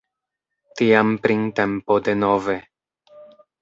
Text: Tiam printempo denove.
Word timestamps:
Tiam 0.81 1.13
printempo 1.27 2.01
denove. 2.11 2.61